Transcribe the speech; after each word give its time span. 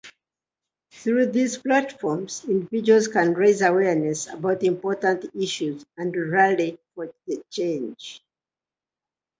Through 0.89 1.27
these 1.27 1.59
platforms, 1.59 2.43
individuals 2.45 3.07
can 3.07 3.35
raise 3.35 3.61
awareness 3.61 4.25
about 4.27 4.63
important 4.63 5.25
issues 5.35 5.85
and 5.95 6.15
rally 6.31 6.79
for 6.95 7.13
change. 7.51 8.23